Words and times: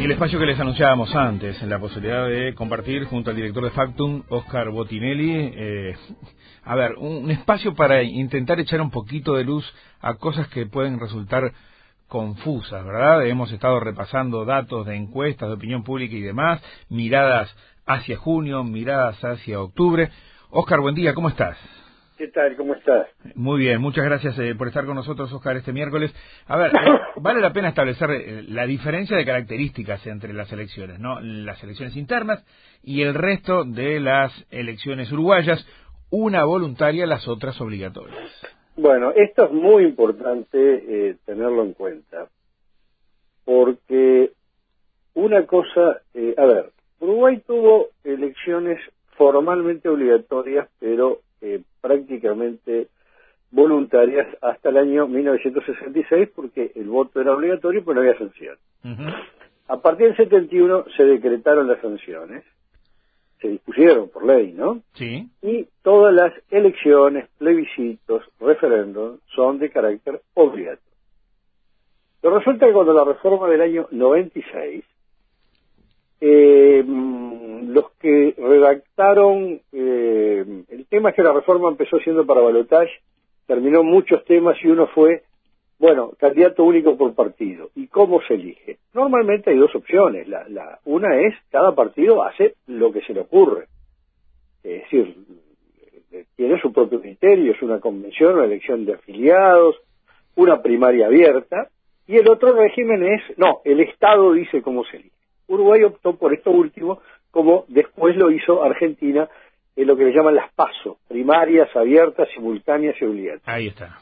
Y 0.00 0.04
el 0.04 0.12
espacio 0.12 0.38
que 0.38 0.46
les 0.46 0.58
anunciábamos 0.58 1.14
antes, 1.14 1.60
la 1.60 1.78
posibilidad 1.78 2.26
de 2.26 2.54
compartir 2.54 3.04
junto 3.04 3.28
al 3.28 3.36
director 3.36 3.62
de 3.62 3.70
Factum, 3.70 4.22
Oscar 4.30 4.70
Botinelli, 4.70 5.52
eh, 5.54 5.94
a 6.64 6.74
ver, 6.74 6.94
un, 6.96 7.30
espacio 7.30 7.74
para 7.74 8.02
intentar 8.02 8.58
echar 8.60 8.80
un 8.80 8.90
poquito 8.90 9.34
de 9.34 9.44
luz 9.44 9.70
a 10.00 10.14
cosas 10.14 10.48
que 10.48 10.64
pueden 10.64 10.98
resultar 10.98 11.52
confusas, 12.08 12.82
¿verdad? 12.82 13.26
Hemos 13.26 13.52
estado 13.52 13.78
repasando 13.78 14.46
datos 14.46 14.86
de 14.86 14.96
encuestas 14.96 15.50
de 15.50 15.56
opinión 15.56 15.84
pública 15.84 16.16
y 16.16 16.22
demás, 16.22 16.62
miradas 16.88 17.54
hacia 17.84 18.16
junio, 18.16 18.64
miradas 18.64 19.22
hacia 19.22 19.60
octubre. 19.60 20.10
Oscar, 20.48 20.80
buen 20.80 20.94
día, 20.94 21.12
¿cómo 21.12 21.28
estás? 21.28 21.58
¿Qué 22.20 22.28
tal? 22.28 22.54
¿Cómo 22.54 22.74
estás? 22.74 23.08
Muy 23.34 23.60
bien, 23.60 23.80
muchas 23.80 24.04
gracias 24.04 24.38
eh, 24.38 24.54
por 24.54 24.68
estar 24.68 24.84
con 24.84 24.94
nosotros, 24.94 25.32
Oscar, 25.32 25.56
este 25.56 25.72
miércoles. 25.72 26.14
A 26.48 26.58
ver, 26.58 26.70
eh, 26.74 27.00
vale 27.16 27.40
la 27.40 27.50
pena 27.50 27.70
establecer 27.70 28.10
eh, 28.10 28.42
la 28.46 28.66
diferencia 28.66 29.16
de 29.16 29.24
características 29.24 30.06
entre 30.06 30.34
las 30.34 30.52
elecciones, 30.52 31.00
¿no? 31.00 31.18
Las 31.22 31.64
elecciones 31.64 31.96
internas 31.96 32.44
y 32.82 33.00
el 33.00 33.14
resto 33.14 33.64
de 33.64 34.00
las 34.00 34.32
elecciones 34.50 35.10
uruguayas, 35.10 35.66
una 36.10 36.44
voluntaria, 36.44 37.06
las 37.06 37.26
otras 37.26 37.58
obligatorias. 37.58 38.18
Bueno, 38.76 39.12
esto 39.16 39.46
es 39.46 39.52
muy 39.52 39.84
importante 39.84 41.16
tenerlo 41.24 41.62
en 41.62 41.72
cuenta, 41.72 42.28
porque 43.46 44.32
una 45.14 45.46
cosa, 45.46 46.02
a 46.36 46.44
ver, 46.44 46.70
Uruguay 46.98 47.42
tuvo 47.46 47.86
elecciones 48.04 48.78
formalmente 49.16 49.88
obligatorias, 49.88 50.68
pero 50.80 51.20
eh, 51.40 51.62
prácticamente 51.80 52.88
voluntarias 53.50 54.28
hasta 54.40 54.68
el 54.68 54.76
año 54.76 55.06
1966 55.08 56.28
porque 56.34 56.72
el 56.74 56.88
voto 56.88 57.20
era 57.20 57.34
obligatorio 57.34 57.82
pero 57.84 57.94
no 57.94 58.00
había 58.00 58.18
sanción. 58.18 58.56
A 59.68 59.76
partir 59.80 60.08
del 60.08 60.16
71 60.16 60.84
se 60.96 61.04
decretaron 61.04 61.68
las 61.68 61.80
sanciones, 61.80 62.44
se 63.40 63.48
dispusieron 63.48 64.08
por 64.08 64.24
ley, 64.24 64.52
¿no? 64.52 64.82
Sí. 64.94 65.28
Y 65.42 65.66
todas 65.82 66.12
las 66.14 66.32
elecciones, 66.50 67.28
plebiscitos, 67.38 68.24
referéndums 68.40 69.20
son 69.34 69.58
de 69.58 69.70
carácter 69.70 70.20
obligatorio. 70.34 70.90
Pero 72.20 72.38
resulta 72.38 72.66
que 72.66 72.72
cuando 72.72 72.92
la 72.92 73.04
reforma 73.04 73.48
del 73.48 73.62
año 73.62 73.88
96, 73.90 74.84
eh, 76.20 76.84
los 77.60 77.90
que 78.00 78.34
redactaron 78.36 79.60
eh, 79.72 80.64
el 80.68 80.86
tema 80.86 81.10
es 81.10 81.16
que 81.16 81.22
la 81.22 81.32
reforma 81.32 81.68
empezó 81.68 81.98
siendo 82.00 82.26
para 82.26 82.40
balotaje, 82.40 82.92
terminó 83.46 83.82
muchos 83.82 84.24
temas 84.24 84.56
y 84.62 84.68
uno 84.68 84.86
fue, 84.88 85.22
bueno, 85.78 86.12
candidato 86.18 86.64
único 86.64 86.96
por 86.96 87.14
partido. 87.14 87.70
¿Y 87.74 87.86
cómo 87.88 88.20
se 88.22 88.34
elige? 88.34 88.78
Normalmente 88.94 89.50
hay 89.50 89.56
dos 89.56 89.74
opciones. 89.74 90.28
La, 90.28 90.48
la, 90.48 90.78
una 90.84 91.20
es, 91.20 91.34
cada 91.50 91.74
partido 91.74 92.22
hace 92.22 92.54
lo 92.66 92.92
que 92.92 93.02
se 93.02 93.14
le 93.14 93.20
ocurre. 93.20 93.66
Es 94.62 94.82
decir, 94.82 95.16
tiene 96.36 96.60
su 96.60 96.72
propio 96.72 97.00
criterio, 97.00 97.52
es 97.52 97.62
una 97.62 97.80
convención, 97.80 98.34
una 98.34 98.44
elección 98.44 98.84
de 98.84 98.94
afiliados, 98.94 99.76
una 100.36 100.62
primaria 100.62 101.06
abierta, 101.06 101.68
y 102.06 102.16
el 102.16 102.28
otro 102.28 102.52
régimen 102.52 103.04
es, 103.04 103.38
no, 103.38 103.60
el 103.64 103.80
Estado 103.80 104.32
dice 104.32 104.62
cómo 104.62 104.84
se 104.84 104.96
elige. 104.96 105.14
Uruguay 105.48 105.82
optó 105.84 106.16
por 106.16 106.32
esto 106.32 106.50
último, 106.50 107.00
como 107.30 107.64
después 107.68 108.16
lo 108.16 108.30
hizo 108.30 108.62
Argentina 108.62 109.28
en 109.76 109.86
lo 109.86 109.96
que 109.96 110.04
le 110.04 110.12
llaman 110.12 110.34
las 110.34 110.52
PASO, 110.52 110.98
primarias, 111.08 111.74
abiertas, 111.74 112.28
simultáneas 112.34 113.00
y 113.00 113.04
obligatorias. 113.04 113.48
Ahí 113.48 113.68
está. 113.68 113.98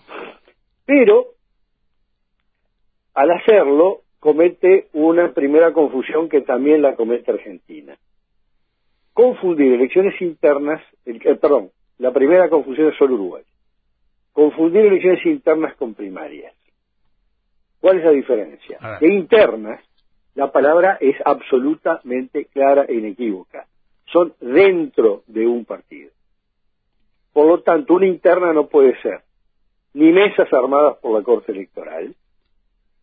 Pero, 0.87 1.27
al 3.15 3.31
hacerlo, 3.31 4.01
comete 4.19 4.89
una 4.93 5.33
primera 5.33 5.73
confusión 5.73 6.29
que 6.29 6.41
también 6.41 6.83
la 6.83 6.97
comete 6.97 7.31
Argentina. 7.31 7.97
Confundir 9.12 9.75
elecciones 9.75 10.21
internas, 10.21 10.83
el, 11.05 11.17
eh, 11.25 11.34
perdón, 11.34 11.71
la 11.99 12.12
primera 12.12 12.49
confusión 12.49 12.89
es 12.89 12.97
solo 12.97 13.15
Uruguay. 13.15 13.43
Confundir 14.33 14.87
elecciones 14.87 15.25
internas 15.27 15.75
con 15.77 15.95
primarias. 15.95 16.55
¿Cuál 17.81 17.99
es 17.99 18.05
la 18.05 18.10
diferencia? 18.10 18.78
De 19.00 19.12
internas 19.12 19.81
la 20.38 20.53
palabra 20.53 20.99
es 21.00 21.16
absolutamente 21.25 22.44
clara 22.44 22.84
e 22.84 22.94
inequívoca. 22.94 23.66
Son 24.04 24.32
dentro 24.41 25.25
de 25.26 25.44
un 25.49 25.65
partido. 25.65 26.12
Por 27.32 27.47
lo 27.47 27.62
tanto, 27.62 27.94
una 27.94 28.06
interna 28.06 28.53
no 28.53 28.69
puede 28.69 28.97
ser 29.03 29.22
ni 29.94 30.12
mesas 30.12 30.47
armadas 30.53 30.98
por 30.98 31.19
la 31.19 31.25
Corte 31.25 31.50
Electoral, 31.50 32.15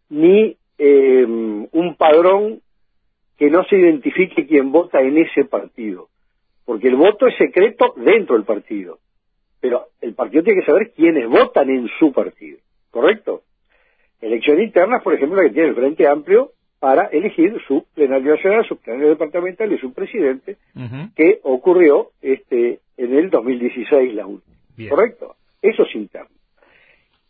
ni 0.07 0.55
eh, 0.77 1.25
un 1.25 1.95
padrón 1.97 2.61
que 3.37 3.49
no 3.49 3.65
se 3.65 3.79
identifique 3.79 4.47
quién 4.47 4.71
vota 4.71 5.01
en 5.01 5.17
ese 5.17 5.43
partido, 5.43 6.07
porque 6.63 6.87
el 6.87 6.95
voto 6.95 7.27
es 7.27 7.35
secreto 7.37 7.95
dentro 7.97 8.35
del 8.37 8.45
partido, 8.45 8.99
pero 9.59 9.87
el 9.99 10.13
partido 10.13 10.41
tiene 10.41 10.61
que 10.61 10.67
saber 10.67 10.93
quiénes 10.93 11.27
votan 11.27 11.69
en 11.69 11.89
su 11.99 12.13
partido, 12.13 12.59
¿correcto? 12.91 13.41
Elecciones 14.21 14.67
internas, 14.67 15.03
por 15.03 15.13
ejemplo, 15.13 15.41
la 15.41 15.49
que 15.49 15.53
tiene 15.53 15.69
el 15.69 15.75
Frente 15.75 16.07
Amplio, 16.07 16.54
para 16.79 17.05
elegir 17.07 17.55
su 17.67 17.85
plenario 17.93 18.35
nacional, 18.35 18.65
su 18.67 18.77
plenario 18.77 19.09
departamental 19.09 19.71
y 19.71 19.77
su 19.77 19.93
presidente, 19.93 20.57
que 21.15 21.39
ocurrió 21.43 22.11
este 22.21 22.79
en 22.97 23.15
el 23.17 23.29
2016 23.29 24.13
la 24.13 24.27
última. 24.27 24.55
¿Correcto? 24.89 25.35
Eso 25.61 25.83
es 25.83 25.95
interno. 25.95 26.29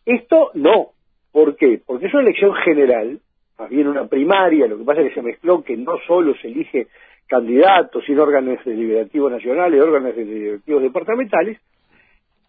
Esto 0.06 0.52
no. 0.56 0.92
¿Por 1.32 1.56
qué? 1.56 1.82
Porque 1.86 2.08
es 2.08 2.14
una 2.14 2.24
elección 2.24 2.54
general, 2.56 3.20
más 3.58 3.70
bien 3.70 3.88
una 3.88 4.08
primaria, 4.08 4.68
lo 4.68 4.78
que 4.78 4.84
pasa 4.84 5.02
es 5.02 5.10
que 5.10 5.16
se 5.16 5.22
mezcló 5.22 5.64
que 5.64 5.76
no 5.78 5.98
solo 6.08 6.34
se 6.42 6.48
elige 6.48 6.88
candidatos, 7.28 8.04
sino 8.06 8.24
órganos 8.24 8.64
deliberativos 8.64 9.32
nacionales, 9.32 9.82
órganos 9.82 10.16
deliberativos 10.16 10.84
departamentales, 10.84 11.60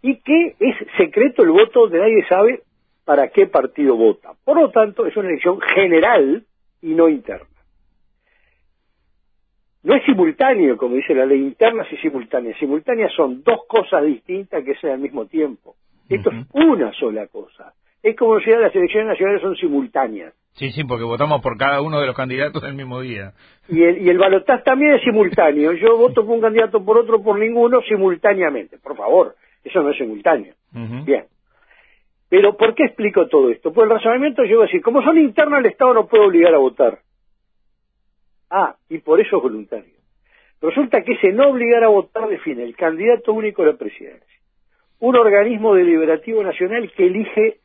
y 0.02 0.16
que 0.20 0.54
es 0.60 0.76
secreto 0.96 1.42
el 1.42 1.50
voto 1.50 1.88
de 1.88 1.98
nadie 1.98 2.24
sabe 2.28 2.62
para 3.04 3.28
qué 3.28 3.46
partido 3.46 3.96
vota. 3.96 4.32
Por 4.44 4.60
lo 4.60 4.70
tanto, 4.70 5.06
es 5.06 5.16
una 5.16 5.28
elección 5.28 5.60
general 5.60 6.44
y 6.82 6.94
no 6.94 7.08
interna. 7.08 7.46
No 9.82 9.94
es 9.94 10.04
simultáneo, 10.04 10.76
como 10.76 10.96
dice 10.96 11.14
la 11.14 11.26
ley, 11.26 11.40
internas 11.40 11.86
y 11.92 11.96
simultáneas. 11.98 12.58
Simultáneas 12.58 13.12
son 13.12 13.42
dos 13.44 13.60
cosas 13.68 14.04
distintas 14.04 14.64
que 14.64 14.74
sean 14.74 14.94
al 14.94 15.00
mismo 15.00 15.26
tiempo. 15.26 15.76
Esto 16.08 16.30
es 16.30 16.46
una 16.52 16.92
sola 16.92 17.26
cosa. 17.28 17.72
Es 18.02 18.16
como 18.16 18.40
si 18.40 18.50
las 18.50 18.74
elecciones 18.74 19.08
nacionales 19.08 19.42
son 19.42 19.56
simultáneas. 19.56 20.34
Sí, 20.52 20.70
sí, 20.70 20.84
porque 20.84 21.04
votamos 21.04 21.40
por 21.42 21.56
cada 21.56 21.82
uno 21.82 22.00
de 22.00 22.06
los 22.06 22.16
candidatos 22.16 22.64
el 22.64 22.74
mismo 22.74 23.00
día. 23.00 23.32
Y 23.68 23.82
el, 23.82 24.02
y 24.04 24.08
el 24.08 24.18
balotaje 24.18 24.62
también 24.64 24.94
es 24.94 25.02
simultáneo. 25.02 25.72
Yo 25.72 25.96
voto 25.96 26.24
por 26.24 26.34
un 26.34 26.40
candidato, 26.40 26.84
por 26.84 26.98
otro, 26.98 27.22
por 27.22 27.38
ninguno, 27.38 27.80
simultáneamente. 27.82 28.78
Por 28.78 28.96
favor, 28.96 29.36
eso 29.62 29.82
no 29.82 29.90
es 29.90 29.98
simultáneo. 29.98 30.54
Bien. 30.72 31.26
Pero 32.28 32.56
¿por 32.56 32.74
qué 32.74 32.84
explico 32.84 33.28
todo 33.28 33.50
esto? 33.50 33.72
Pues 33.72 33.84
el 33.84 33.94
razonamiento 33.94 34.44
yo 34.44 34.56
voy 34.56 34.64
a 34.64 34.66
decir, 34.66 34.82
como 34.82 35.02
son 35.02 35.18
internas 35.18 35.60
el 35.60 35.70
Estado 35.70 35.94
no 35.94 36.06
puede 36.06 36.24
obligar 36.24 36.54
a 36.54 36.58
votar. 36.58 36.98
Ah, 38.50 38.76
y 38.88 38.98
por 38.98 39.20
eso 39.20 39.36
es 39.36 39.42
voluntario. 39.42 39.94
Resulta 40.60 41.02
que 41.02 41.12
ese 41.12 41.32
no 41.32 41.50
obligar 41.50 41.84
a 41.84 41.88
votar 41.88 42.28
define 42.28 42.64
el 42.64 42.74
candidato 42.74 43.32
único 43.32 43.62
a 43.62 43.66
la 43.66 43.76
presidencia. 43.76 44.40
Un 44.98 45.16
organismo 45.16 45.74
deliberativo 45.74 46.42
nacional 46.42 46.90
que 46.96 47.06
elige 47.06 47.58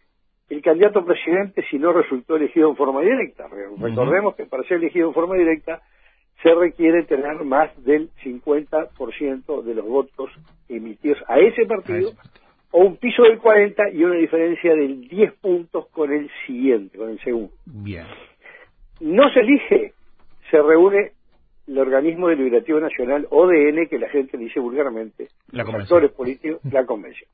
el 0.50 0.62
candidato 0.62 1.06
presidente 1.06 1.66
si 1.70 1.80
no 1.80 1.94
resultó 1.94 2.36
elegido 2.36 2.70
en 2.70 2.76
forma 2.76 3.02
directa. 3.02 3.48
Recordemos 3.80 4.36
que 4.36 4.46
para 4.46 4.64
ser 4.64 4.78
elegido 4.78 5.08
en 5.08 5.14
forma 5.14 5.36
directa 5.36 5.82
se 6.44 6.54
requiere 6.54 7.04
tener 7.04 7.44
más 7.46 7.72
del 7.84 8.10
50% 8.24 9.64
de 9.64 9.76
los 9.76 9.86
votos 9.86 10.30
emitidos 10.68 11.20
a 11.28 11.40
ese 11.40 11.66
partido 11.66 12.12
o 12.72 12.80
un 12.80 12.98
piso 12.98 13.24
del 13.24 13.38
40 13.38 13.92
y 13.92 14.04
una 14.04 14.16
diferencia 14.16 14.74
del 14.74 15.08
10 15.08 15.34
puntos 15.34 15.88
con 15.90 16.12
el 16.12 16.30
siguiente, 16.46 16.98
con 16.98 17.10
el 17.10 17.20
segundo. 17.20 17.54
Bien. 17.66 18.06
No 19.00 19.30
se 19.30 19.42
elige, 19.42 19.94
se 20.50 20.62
reúne 20.62 21.12
el 21.68 21.78
organismo 21.78 22.28
deliberativo 22.28 22.80
nacional, 22.80 23.28
ODN, 23.30 23.88
que 23.88 24.00
la 24.00 24.10
gente 24.10 24.38
dice 24.38 24.60
vulgarmente, 24.60 25.28
la 25.52 25.64
actores 25.64 26.12
políticos, 26.12 26.60
la 26.72 26.86
convención. 26.86 27.30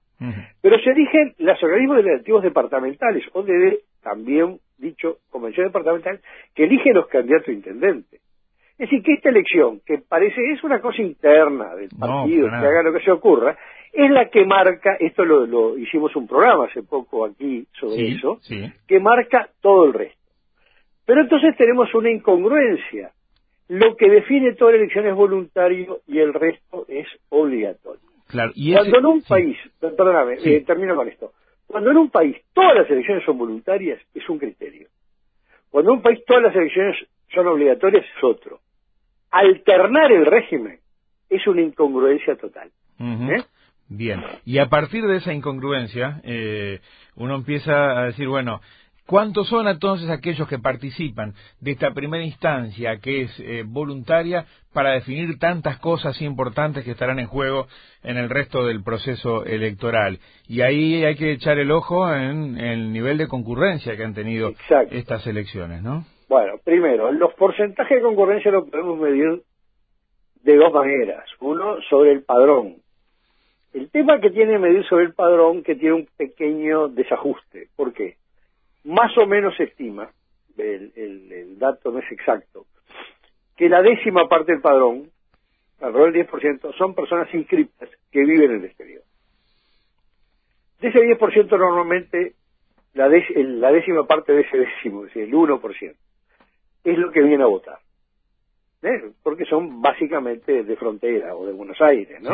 Pero 0.62 0.80
se 0.80 0.92
eligen 0.92 1.34
los 1.40 1.62
organismos 1.64 1.98
deliberativos 1.98 2.44
departamentales, 2.44 3.24
ODD, 3.34 3.80
también 4.02 4.60
dicho 4.78 5.18
convención 5.30 5.68
departamental, 5.68 6.20
que 6.54 6.66
eligen 6.66 6.94
los 6.94 7.08
candidatos 7.08 7.48
a 7.48 7.52
intendentes. 7.52 8.22
Es 8.78 8.90
decir, 8.90 9.02
que 9.02 9.14
esta 9.14 9.30
elección, 9.30 9.82
que 9.84 9.98
parece, 10.08 10.40
es 10.52 10.64
una 10.64 10.80
cosa 10.80 11.02
interna 11.02 11.74
del 11.76 11.90
partido, 11.90 12.48
que 12.48 12.56
haga 12.56 12.84
lo 12.84 12.94
que 12.94 13.04
se 13.04 13.12
ocurra, 13.12 13.58
es 13.94 14.12
la 14.12 14.30
que 14.30 14.46
marca, 14.46 14.96
esto 15.00 15.26
lo, 15.26 15.78
hicimos 15.78 16.16
un 16.16 16.28
programa 16.28 16.66
hace 16.66 16.84
poco 16.84 17.26
aquí 17.26 17.66
sobre 17.80 18.14
eso, 18.14 18.40
que 18.88 19.00
marca 19.00 19.50
todo 19.62 19.86
el 19.86 19.94
resto. 19.94 20.18
Pero 21.06 21.22
entonces 21.22 21.56
tenemos 21.58 21.94
una 21.94 22.12
incongruencia. 22.12 23.12
Lo 23.70 23.96
que 23.96 24.10
define 24.10 24.54
toda 24.54 24.72
la 24.72 24.78
elección 24.78 25.08
es 25.08 25.16
voluntario 25.16 26.02
y 26.08 26.20
el 26.20 26.34
resto 26.34 26.86
es 26.88 27.08
obligatorio. 27.30 28.02
Claro, 28.28 28.52
Cuando 28.56 29.00
en 29.00 29.06
un 29.06 29.22
país, 29.22 29.58
perdóname, 29.80 30.38
eh, 30.44 30.64
termino 30.66 30.96
con 30.96 31.08
esto, 31.08 31.32
cuando 31.66 31.92
en 31.92 31.98
un 31.98 32.10
país 32.10 32.38
todas 32.54 32.76
las 32.76 32.90
elecciones 32.90 33.24
son 33.26 33.38
voluntarias, 33.38 34.02
es 34.14 34.28
un 34.30 34.38
criterio. 34.38 34.88
Cuando 35.70 35.92
en 35.92 35.98
un 35.98 36.04
país 36.04 36.20
todas 36.26 36.44
las 36.44 36.56
elecciones 36.56 36.98
son 37.34 37.48
obligatorias 37.48 38.04
es 38.06 38.24
otro. 38.24 38.60
Alternar 39.32 40.12
el 40.12 40.26
régimen 40.26 40.80
es 41.30 41.46
una 41.48 41.62
incongruencia 41.62 42.36
total. 42.36 42.70
¿eh? 43.00 43.44
Bien, 43.90 44.22
y 44.46 44.58
a 44.58 44.68
partir 44.68 45.06
de 45.06 45.18
esa 45.18 45.34
incongruencia, 45.34 46.20
eh, 46.24 46.80
uno 47.16 47.36
empieza 47.36 47.98
a 47.98 48.06
decir, 48.06 48.28
bueno, 48.28 48.60
¿cuántos 49.06 49.48
son 49.48 49.70
entonces 49.70 50.10
aquellos 50.10 50.46
que 50.50 50.60
participan 50.60 51.34
de 51.62 51.72
esta 51.72 51.94
primera 51.94 52.24
instancia 52.24 52.98
que 52.98 53.22
es 53.22 53.40
eh, 53.40 53.64
voluntaria 53.66 54.46
para 54.74 54.92
definir 54.92 55.40
tantas 55.40 55.80
cosas 55.80 56.22
importantes 56.22 56.84
que 56.84 56.92
estarán 56.92 57.20
en 57.20 57.28
juego 57.28 57.68
en 58.04 58.18
el 58.18 58.30
resto 58.30 58.66
del 58.66 58.84
proceso 58.84 59.46
electoral? 59.46 60.20
Y 60.50 60.62
ahí 60.62 61.06
hay 61.06 61.16
que 61.16 61.32
echar 61.32 61.58
el 61.58 61.72
ojo 61.72 62.14
en, 62.14 62.60
el 62.60 62.92
nivel 62.92 63.18
de 63.18 63.30
concurrencia 63.30 63.96
que 63.96 64.04
han 64.04 64.14
tenido 64.14 64.52
estas 64.92 65.26
elecciones, 65.28 65.82
¿no? 65.82 66.06
Bueno, 66.28 66.56
primero, 66.62 67.10
los 67.14 67.34
porcentajes 67.36 67.98
de 67.98 68.04
concurrencia 68.04 68.52
los 68.52 68.70
podemos 68.70 69.00
medir 69.00 69.44
de 70.44 70.56
dos 70.58 70.74
maneras. 70.74 71.24
Uno, 71.40 71.78
sobre 71.90 72.12
el 72.12 72.24
padrón 72.26 72.82
el 73.78 73.92
tema 73.92 74.20
que 74.20 74.32
tiene 74.32 74.58
medir 74.58 74.84
sobre 74.86 75.06
el 75.06 75.14
padrón 75.14 75.64
que 75.64 75.76
tiene 75.76 75.96
un 75.96 76.08
pequeño 76.18 76.88
desajuste. 76.88 77.70
¿Por 77.76 77.94
qué? 77.94 78.18
Más 78.86 79.16
o 79.18 79.28
menos 79.28 79.56
se 79.56 79.66
estima, 79.66 80.10
el, 80.58 81.60
dato 81.60 81.92
no 81.92 82.00
es 82.00 82.12
exacto, 82.12 82.66
que 83.56 83.70
la 83.70 83.82
décima 83.82 84.28
parte 84.28 84.54
del 84.54 84.62
padrón, 84.62 85.12
alrededor 85.80 86.14
del 86.14 86.28
10%, 86.28 86.76
son 86.76 86.96
personas 86.96 87.32
inscritas 87.34 87.90
que 88.12 88.26
viven 88.26 88.52
en 88.52 88.58
el 88.58 88.66
exterior. 88.66 89.04
De 90.80 90.88
ese 90.88 91.00
10% 91.00 91.50
normalmente, 91.50 92.34
la, 92.94 93.08
la 93.10 93.72
décima 93.72 94.08
parte 94.08 94.34
de 94.34 94.42
ese 94.42 94.58
décimo, 94.58 95.06
es 95.06 95.14
decir, 95.14 95.24
el 95.24 95.34
1%, 95.34 95.96
es 96.84 96.98
lo 96.98 97.12
que 97.12 97.22
viene 97.22 97.44
a 97.44 97.48
votar. 97.48 97.80
¿Eh? 98.82 99.12
Porque 99.24 99.46
son 99.46 99.82
básicamente 99.82 100.64
de 100.64 100.76
frontera 100.76 101.36
o 101.36 101.46
de 101.46 101.54
Buenos 101.54 101.82
Aires, 101.82 102.22
¿no? 102.22 102.32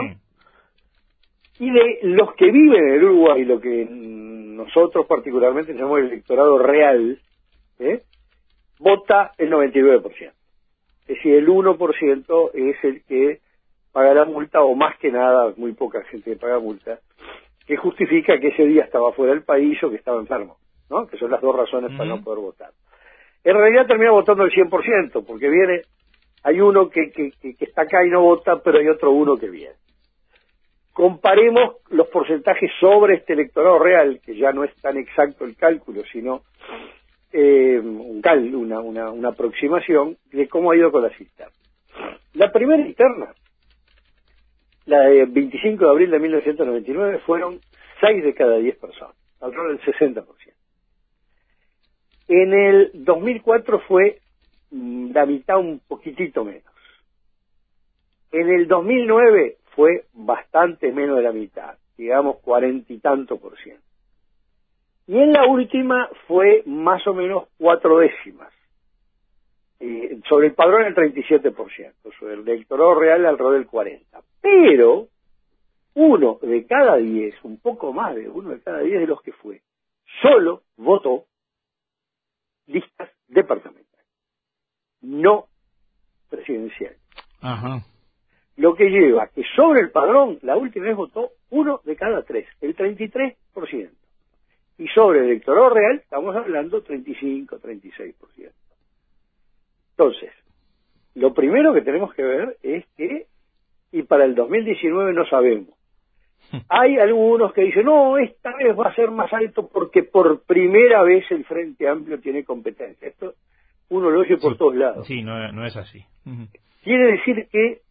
Y 1.59 1.71
de 1.71 1.99
los 2.03 2.33
que 2.35 2.51
viven 2.51 2.83
en 2.83 2.93
el 2.95 3.03
Uruguay, 3.03 3.45
lo 3.45 3.59
que 3.59 3.87
nosotros 3.89 5.05
particularmente 5.05 5.73
llamamos 5.73 5.99
el 5.99 6.05
electorado 6.07 6.57
real, 6.57 7.19
¿eh? 7.79 8.01
vota 8.79 9.33
el 9.37 9.51
99%. 9.51 10.31
Es 11.01 11.07
decir, 11.07 11.35
el 11.35 11.47
1% 11.47 12.51
es 12.53 12.83
el 12.83 13.03
que 13.03 13.39
paga 13.91 14.13
la 14.13 14.25
multa, 14.25 14.61
o 14.61 14.73
más 14.73 14.97
que 14.97 15.11
nada, 15.11 15.53
muy 15.57 15.73
poca 15.73 16.03
gente 16.05 16.31
que 16.31 16.37
paga 16.37 16.59
multa, 16.59 16.99
que 17.67 17.77
justifica 17.77 18.39
que 18.39 18.47
ese 18.47 18.63
día 18.63 18.83
estaba 18.83 19.11
fuera 19.13 19.33
del 19.33 19.43
país 19.43 19.81
o 19.83 19.89
que 19.89 19.97
estaba 19.97 20.19
enfermo, 20.19 20.57
¿no? 20.89 21.05
Que 21.07 21.17
son 21.17 21.29
las 21.29 21.41
dos 21.41 21.55
razones 21.55 21.95
para 21.95 22.09
no 22.09 22.23
poder 22.23 22.39
votar. 22.39 22.71
En 23.43 23.55
realidad 23.55 23.85
termina 23.85 24.11
votando 24.11 24.43
el 24.43 24.51
100%, 24.51 25.25
porque 25.25 25.49
viene, 25.49 25.81
hay 26.43 26.61
uno 26.61 26.89
que, 26.89 27.11
que, 27.11 27.31
que 27.39 27.65
está 27.65 27.83
acá 27.83 28.05
y 28.05 28.09
no 28.09 28.21
vota, 28.21 28.61
pero 28.63 28.79
hay 28.79 28.87
otro 28.87 29.11
uno 29.11 29.37
que 29.37 29.49
viene. 29.49 29.75
Comparemos 30.93 31.77
los 31.89 32.07
porcentajes 32.07 32.71
sobre 32.79 33.15
este 33.15 33.33
electorado 33.33 33.79
real, 33.79 34.21
que 34.23 34.35
ya 34.35 34.51
no 34.51 34.63
es 34.63 34.75
tan 34.75 34.97
exacto 34.97 35.43
el 35.43 35.55
cálculo, 35.55 36.03
sino 36.11 36.43
eh, 37.31 37.79
un 37.79 38.21
cal, 38.21 38.53
una, 38.53 38.79
una, 38.79 39.29
aproximación 39.29 40.17
de 40.31 40.47
cómo 40.47 40.69
ha 40.69 40.77
ido 40.77 40.91
con 40.91 41.01
las 41.01 41.19
internas. 41.19 41.57
La 42.33 42.51
primera 42.51 42.85
interna, 42.85 43.33
la 44.85 44.99
de 44.99 45.25
25 45.25 45.83
de 45.83 45.89
abril 45.89 46.11
de 46.11 46.19
1999, 46.19 47.19
fueron 47.25 47.59
6 47.99 48.23
de 48.23 48.33
cada 48.35 48.57
10 48.57 48.77
personas, 48.77 49.15
alrededor 49.41 49.79
del 49.79 49.95
60%. 49.95 50.25
En 52.27 52.53
el 52.53 52.91
2004 52.93 53.79
fue 53.87 54.19
mm, 54.69 55.11
la 55.11 55.25
mitad 55.25 55.57
un 55.57 55.79
poquitito 55.87 56.45
menos. 56.45 56.71
En 58.31 58.49
el 58.49 58.67
2009 58.67 59.57
fue 59.75 60.05
bastante 60.13 60.91
menos 60.91 61.17
de 61.17 61.23
la 61.23 61.31
mitad, 61.31 61.77
digamos 61.97 62.37
cuarenta 62.39 62.93
y 62.93 62.99
tanto 62.99 63.37
por 63.37 63.57
ciento. 63.57 63.83
Y 65.07 65.17
en 65.17 65.33
la 65.33 65.45
última 65.45 66.09
fue 66.27 66.63
más 66.65 67.05
o 67.07 67.13
menos 67.13 67.47
cuatro 67.57 67.97
décimas. 67.99 68.53
Eh, 69.79 70.19
sobre 70.29 70.47
el 70.47 70.53
padrón 70.53 70.85
el 70.85 70.95
37%, 70.95 71.93
sobre 72.17 72.35
el 72.35 72.47
electorado 72.47 72.95
real 72.95 73.25
alrededor 73.25 73.55
del 73.55 73.67
40%. 73.67 74.23
Pero 74.41 75.07
uno 75.95 76.39
de 76.41 76.65
cada 76.65 76.95
diez, 76.97 77.35
un 77.43 77.59
poco 77.59 77.91
más 77.91 78.15
de 78.15 78.29
uno 78.29 78.51
de 78.51 78.61
cada 78.61 78.79
diez 78.79 79.01
de 79.01 79.07
los 79.07 79.21
que 79.21 79.33
fue, 79.33 79.61
solo 80.21 80.63
votó 80.77 81.25
listas 82.67 83.09
departamentales, 83.27 84.07
no 85.01 85.47
presidenciales. 86.29 86.99
Ajá 87.41 87.83
lo 88.57 88.75
que 88.75 88.89
lleva 88.89 89.27
que 89.27 89.43
sobre 89.55 89.81
el 89.81 89.91
padrón 89.91 90.39
la 90.41 90.55
última 90.55 90.85
vez 90.85 90.95
votó 90.95 91.31
uno 91.49 91.81
de 91.83 91.95
cada 91.95 92.23
tres, 92.23 92.47
el 92.61 92.75
33%. 92.75 93.35
Y 94.77 94.87
sobre 94.87 95.19
el 95.19 95.25
electorado 95.25 95.69
real 95.69 95.97
estamos 95.97 96.35
hablando 96.35 96.81
35, 96.81 97.59
36%. 97.59 98.51
Entonces, 99.91 100.31
lo 101.15 101.33
primero 101.33 101.73
que 101.73 101.81
tenemos 101.81 102.13
que 102.13 102.23
ver 102.23 102.57
es 102.63 102.85
que, 102.97 103.27
y 103.91 104.01
para 104.03 104.25
el 104.25 104.33
2019 104.33 105.13
no 105.13 105.25
sabemos, 105.27 105.69
hay 106.69 106.97
algunos 106.97 107.53
que 107.53 107.61
dicen, 107.61 107.85
no, 107.85 108.17
esta 108.17 108.55
vez 108.57 108.77
va 108.77 108.89
a 108.89 108.95
ser 108.95 109.11
más 109.11 109.31
alto 109.31 109.69
porque 109.71 110.03
por 110.03 110.41
primera 110.43 111.03
vez 111.03 111.29
el 111.31 111.45
Frente 111.45 111.87
Amplio 111.87 112.19
tiene 112.19 112.43
competencia. 112.43 113.07
Esto 113.07 113.35
uno 113.89 114.09
lo 114.09 114.21
oye 114.21 114.37
por 114.37 114.57
todos 114.57 114.75
lados. 114.75 115.05
Sí, 115.05 115.21
no, 115.21 115.51
no 115.51 115.65
es 115.65 115.75
así. 115.75 116.03
Quiere 116.83 117.11
decir 117.11 117.47
que 117.51 117.81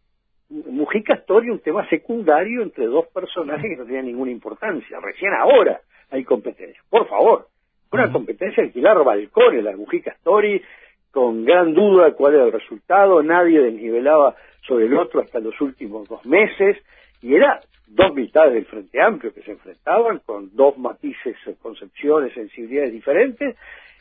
Mujica 0.53 1.15
Story 1.15 1.49
un 1.49 1.61
tema 1.61 1.89
secundario 1.89 2.63
entre 2.63 2.87
dos 2.87 3.07
personajes 3.09 3.71
que 3.71 3.77
no 3.77 3.87
tenían 3.87 4.07
ninguna 4.07 4.31
importancia. 4.31 5.01
Recién 5.01 5.33
ahora 5.33 5.81
hay 6.11 6.25
competencia. 6.25 6.83
Por 6.91 7.09
favor, 7.09 7.49
una 7.91 8.13
competencia 8.13 8.63
alquilar 8.63 9.03
balcones, 9.03 9.65
la 9.65 9.77
Mujica 9.77 10.13
Story, 10.13 10.63
con 11.11 11.45
gran 11.45 11.73
duda 11.73 12.07
de 12.07 12.13
cuál 12.13 12.35
era 12.35 12.45
el 12.45 12.53
resultado, 12.53 13.23
nadie 13.23 13.61
desnivelaba 13.61 14.35
sobre 14.67 14.87
el 14.87 14.97
otro 14.97 15.21
hasta 15.21 15.41
los 15.41 15.59
últimos 15.61 16.09
dos 16.09 16.25
meses, 16.25 16.77
y 17.21 17.35
era 17.35 17.61
dos 17.87 18.15
mitades 18.15 18.55
del 18.55 18.65
Frente 18.67 19.01
Amplio 19.01 19.35
que 19.35 19.43
se 19.43 19.53
enfrentaban 19.53 20.21
con 20.25 20.55
dos 20.55 20.79
matices, 20.79 21.37
concepciones, 21.61 22.33
sensibilidades 22.33 22.93
diferentes, 22.93 23.57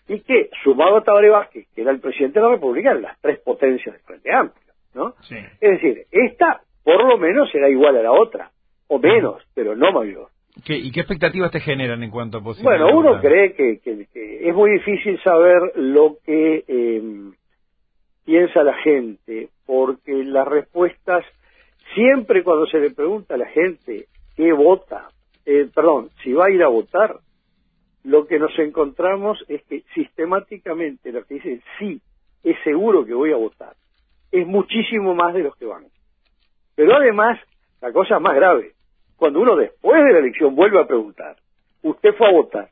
y 0.07 0.19
que, 0.21 0.49
sumado 0.63 0.97
a 0.97 1.03
Tabaré 1.03 1.29
Vázquez, 1.29 1.67
que 1.73 1.81
era 1.81 1.91
el 1.91 1.99
presidente 1.99 2.39
de 2.39 2.45
la 2.45 2.51
República, 2.53 2.91
eran 2.91 3.03
las 3.03 3.19
tres 3.19 3.39
potencias 3.39 3.93
del 3.95 4.03
Frente 4.03 4.31
Amplio. 4.31 4.70
¿No? 4.93 5.15
Es 5.29 5.71
decir, 5.71 6.05
esta 6.11 6.61
por 6.83 7.03
lo 7.07 7.17
menos 7.17 7.49
será 7.51 7.69
igual 7.69 7.97
a 7.97 8.03
la 8.03 8.11
otra, 8.11 8.51
o 8.87 8.99
menos, 8.99 9.43
pero 9.53 9.75
no 9.75 9.91
mayor. 9.91 10.29
¿Y 10.67 10.91
qué 10.91 10.99
expectativas 10.99 11.51
te 11.51 11.59
generan 11.59 12.03
en 12.03 12.11
cuanto 12.11 12.39
a 12.39 12.43
posibilidades? 12.43 12.93
Bueno, 12.93 12.99
uno 12.99 13.21
cree 13.21 13.53
que, 13.53 13.79
es 13.83 14.55
muy 14.55 14.71
difícil 14.71 15.19
saber 15.23 15.73
lo 15.75 16.17
que 16.25 16.63
em, 16.67 17.33
piensa 18.25 18.63
la 18.63 18.75
gente, 18.75 19.49
porque 19.65 20.23
las 20.23 20.47
respuestas, 20.47 21.23
siempre 21.95 22.43
cuando 22.43 22.65
se 22.67 22.79
le 22.79 22.91
pregunta 22.91 23.35
a 23.35 23.37
la 23.37 23.47
gente 23.47 24.07
qué 24.35 24.51
vota, 24.51 25.09
eh, 25.45 25.69
perdón, 25.73 26.09
si 26.23 26.33
va 26.33 26.45
a 26.47 26.51
ir 26.51 26.63
a 26.63 26.67
votar, 26.67 27.17
lo 28.03 28.25
que 28.25 28.39
nos 28.39 28.57
encontramos 28.59 29.43
es 29.47 29.63
que 29.63 29.83
sistemáticamente 29.93 31.11
lo 31.11 31.23
que 31.23 31.35
dice 31.35 31.61
sí, 31.79 32.01
es 32.43 32.57
seguro 32.63 33.05
que 33.05 33.13
voy 33.13 33.31
a 33.31 33.37
votar, 33.37 33.73
es 34.31 34.47
muchísimo 34.47 35.13
más 35.15 35.33
de 35.33 35.43
los 35.43 35.55
que 35.55 35.65
van. 35.65 35.85
Pero 36.75 36.95
además, 36.95 37.39
la 37.81 37.91
cosa 37.91 38.19
más 38.19 38.35
grave, 38.35 38.73
cuando 39.17 39.41
uno 39.41 39.55
después 39.55 40.03
de 40.03 40.13
la 40.13 40.19
elección 40.19 40.55
vuelve 40.55 40.79
a 40.79 40.87
preguntar, 40.87 41.35
usted 41.83 42.13
fue 42.15 42.27
a 42.27 42.31
votar, 42.31 42.69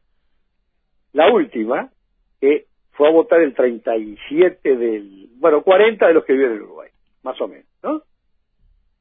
la 1.13 1.31
última, 1.31 1.89
que 2.39 2.65
fue 2.91 3.07
a 3.07 3.11
votar 3.11 3.41
el 3.41 3.53
37 3.53 4.75
del, 4.75 5.29
bueno, 5.37 5.61
40 5.61 6.07
de 6.07 6.13
los 6.13 6.25
que 6.25 6.33
viven 6.33 6.53
en 6.53 6.61
Uruguay, 6.61 6.89
más 7.23 7.39
o 7.41 7.47
menos, 7.47 7.67
¿no? 7.83 8.01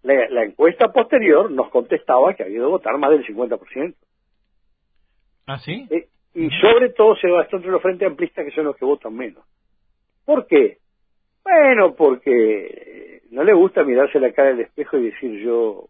La, 0.02 0.44
encuesta 0.44 0.92
posterior 0.92 1.50
nos 1.50 1.68
contestaba 1.70 2.32
que 2.34 2.42
había 2.42 2.56
ido 2.56 2.66
a 2.66 2.70
votar 2.70 2.96
más 2.96 3.10
del 3.10 3.26
50%. 3.26 3.94
¿Ah, 5.46 5.58
sí? 5.58 5.86
Eh, 5.90 6.08
y 6.34 6.48
sobre 6.60 6.90
todo 6.90 7.16
se 7.16 7.28
va 7.28 7.46
entre 7.50 7.70
los 7.70 7.82
frentes 7.82 8.06
amplistas 8.06 8.44
que 8.44 8.52
son 8.52 8.64
los 8.64 8.76
que 8.76 8.84
votan 8.84 9.14
menos. 9.14 9.44
¿Por 10.24 10.46
qué? 10.46 10.78
Bueno, 11.48 11.94
porque 11.94 13.22
no 13.30 13.42
le 13.42 13.54
gusta 13.54 13.82
mirarse 13.82 14.20
la 14.20 14.32
cara 14.32 14.50
del 14.50 14.60
espejo 14.60 14.98
y 14.98 15.10
decir 15.10 15.40
yo 15.42 15.88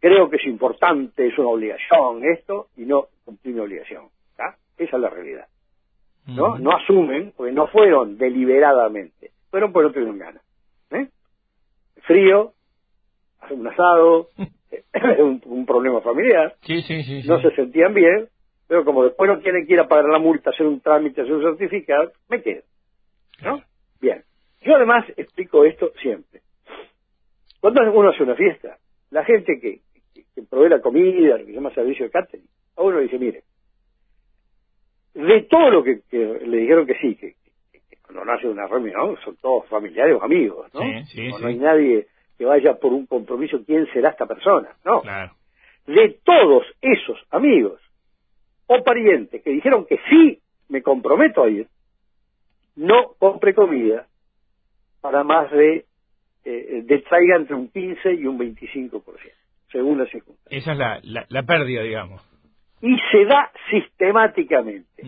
creo 0.00 0.30
que 0.30 0.36
es 0.36 0.46
importante, 0.46 1.26
es 1.26 1.38
una 1.38 1.48
obligación 1.48 2.24
esto, 2.24 2.68
y 2.76 2.86
no 2.86 3.08
cumplir 3.24 3.54
una 3.54 3.64
obligación. 3.64 4.04
Esa 4.78 4.96
es 4.96 5.02
la 5.02 5.10
realidad. 5.10 5.46
¿no? 6.26 6.56
No 6.58 6.70
asumen, 6.70 7.32
porque 7.36 7.52
no 7.52 7.66
fueron 7.66 8.16
deliberadamente, 8.16 9.32
fueron 9.50 9.72
porque 9.72 9.88
no 9.88 9.92
tuvieron 9.92 10.18
ganas. 10.18 10.42
¿eh? 10.92 11.08
Frío, 12.02 12.52
un 13.50 13.66
asado, 13.66 14.28
un, 15.18 15.42
un, 15.44 15.66
problema 15.66 16.00
familiar, 16.00 16.54
sí, 16.62 16.80
sí, 16.82 17.02
sí, 17.02 17.26
no 17.26 17.40
se 17.40 17.50
sentían 17.56 17.92
bien, 17.92 18.28
pero 18.68 18.84
como 18.84 19.04
después 19.04 19.28
no 19.28 19.40
quieren 19.40 19.66
que 19.66 19.72
ir 19.72 19.80
a 19.80 19.88
pagar 19.88 20.04
la 20.10 20.18
multa, 20.18 20.50
hacer 20.50 20.66
un 20.66 20.80
trámite, 20.80 21.22
hacer 21.22 21.32
un 21.32 21.42
certificado, 21.42 22.12
me 22.28 22.40
quedo. 22.42 22.62
¿no? 23.42 23.62
Bien. 24.00 24.22
Yo 24.60 24.76
además 24.76 25.04
explico 25.16 25.64
esto 25.64 25.92
siempre. 26.00 26.40
Cuando 27.60 27.92
uno 27.92 28.10
hace 28.10 28.22
una 28.22 28.34
fiesta, 28.34 28.78
la 29.10 29.24
gente 29.24 29.58
que, 29.60 29.80
que, 30.14 30.42
provee 30.42 30.68
la 30.68 30.80
comida, 30.80 31.36
lo 31.36 31.38
que 31.38 31.46
se 31.46 31.52
llama 31.52 31.74
servicio 31.74 32.04
de 32.06 32.10
catering, 32.10 32.46
a 32.76 32.82
uno 32.82 32.96
le 32.98 33.04
dice, 33.04 33.18
mire, 33.18 33.42
de 35.14 35.42
todo 35.42 35.70
lo 35.70 35.82
que, 35.82 36.00
le 36.10 36.56
dijeron 36.58 36.86
que 36.86 36.94
sí, 36.94 37.16
que, 37.16 37.34
cuando 38.02 38.24
no 38.24 38.32
hace 38.32 38.48
una 38.48 38.66
reunión 38.66 39.16
son 39.24 39.36
todos 39.36 39.66
familiares 39.68 40.16
o 40.18 40.24
amigos, 40.24 40.72
¿no? 40.72 40.80
no, 40.80 41.46
hay 41.46 41.56
nadie 41.56 42.06
que 42.36 42.44
vaya 42.44 42.74
por 42.78 42.92
un 42.92 43.06
compromiso, 43.06 43.62
¿quién 43.66 43.86
será 43.92 44.10
esta 44.10 44.26
persona? 44.26 44.76
No. 44.84 45.02
De 45.86 46.20
todos 46.22 46.64
esos 46.80 47.18
amigos 47.30 47.80
o 48.66 48.82
parientes 48.84 49.42
que 49.42 49.50
dijeron 49.50 49.86
que 49.86 49.98
sí, 50.08 50.40
me 50.68 50.82
comprometo 50.82 51.42
a 51.42 51.48
ir, 51.48 51.66
no 52.76 53.14
compre 53.18 53.54
comida 53.54 54.06
para 55.00 55.24
más 55.24 55.50
de, 55.50 55.84
eh, 56.44 56.82
de 56.84 56.98
traiga 57.00 57.36
entre 57.36 57.54
un 57.54 57.68
15 57.68 58.14
y 58.14 58.26
un 58.26 58.38
25%, 58.38 59.02
según 59.70 59.98
las 59.98 60.08
circunstancias. 60.10 60.62
Esa 60.62 60.72
es 60.72 60.78
la, 60.78 61.26
la, 61.28 61.42
pérdida, 61.42 61.82
digamos. 61.82 62.22
Y 62.80 62.96
se 63.10 63.24
da 63.24 63.50
sistemáticamente. 63.70 65.02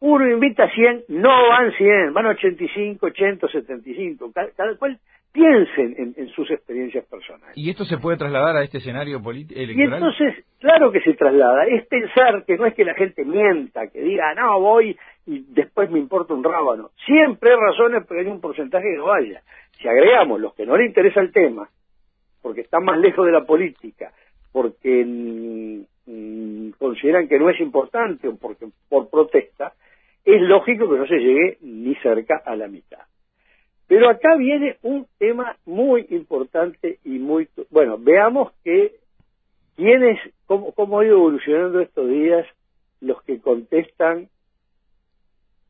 Uno 0.00 0.26
invita 0.28 0.64
a 0.64 0.70
100, 0.70 1.04
no 1.08 1.48
van 1.48 1.72
100, 1.72 2.14
van 2.14 2.26
85, 2.26 3.06
80, 3.06 3.48
75. 3.48 4.32
Cada, 4.32 4.50
cada 4.52 4.76
cual 4.76 4.98
piensen 5.32 6.14
en, 6.16 6.28
sus 6.30 6.50
experiencias 6.50 7.04
personales. 7.04 7.56
¿Y 7.56 7.70
esto 7.70 7.84
se 7.84 7.98
puede 7.98 8.16
trasladar 8.16 8.56
a 8.56 8.64
este 8.64 8.78
escenario 8.78 9.18
electoral? 9.18 9.68
Y 9.68 9.82
entonces, 9.82 10.44
claro 10.58 10.90
que 10.90 11.00
se 11.00 11.14
traslada. 11.14 11.66
Es 11.66 11.86
pensar 11.86 12.44
que 12.44 12.56
no 12.56 12.66
es 12.66 12.74
que 12.74 12.84
la 12.84 12.94
gente 12.94 13.24
mienta, 13.24 13.86
que 13.88 14.00
diga, 14.00 14.34
no, 14.34 14.60
voy 14.60 14.96
y 15.26 15.44
después 15.48 15.90
me 15.90 15.98
importa 15.98 16.34
un 16.34 16.44
rábano. 16.44 16.90
Siempre 17.04 17.50
hay 17.50 17.56
razones, 17.56 18.04
pero 18.08 18.20
hay 18.20 18.26
un 18.26 18.40
porcentaje 18.40 18.90
que 18.90 18.96
no 18.96 19.06
vaya. 19.06 19.42
Si 19.80 19.88
agregamos 19.88 20.40
los 20.40 20.54
que 20.54 20.66
no 20.66 20.76
le 20.76 20.86
interesa 20.86 21.20
el 21.20 21.32
tema, 21.32 21.68
porque 22.42 22.62
están 22.62 22.84
más 22.84 22.98
lejos 22.98 23.26
de 23.26 23.32
la 23.32 23.44
política, 23.44 24.12
porque 24.52 25.04
mm, 25.04 25.80
mm, 26.06 26.70
consideran 26.78 27.28
que 27.28 27.38
no 27.38 27.50
es 27.50 27.60
importante 27.60 28.28
o 28.28 28.36
porque 28.36 28.66
por 28.88 29.08
protesta, 29.08 29.72
es 30.24 30.42
lógico 30.42 30.90
que 30.90 30.98
no 30.98 31.06
se 31.06 31.18
llegue 31.18 31.58
ni 31.62 31.94
cerca 31.96 32.42
a 32.44 32.56
la 32.56 32.68
mitad. 32.68 33.00
Pero 33.86 34.08
acá 34.08 34.36
viene 34.36 34.76
un 34.82 35.06
tema 35.18 35.56
muy 35.66 36.06
importante 36.10 36.98
y 37.04 37.18
muy... 37.18 37.48
Bueno, 37.70 37.98
veamos 37.98 38.52
que 38.62 38.94
quiénes, 39.76 40.18
cómo, 40.46 40.72
cómo 40.72 41.00
ha 41.00 41.04
ido 41.04 41.16
evolucionando 41.16 41.80
estos 41.80 42.08
días 42.08 42.46
los 43.00 43.20
que 43.22 43.40
contestan. 43.40 44.28